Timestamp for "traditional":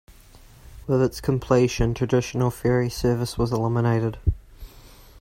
1.93-2.49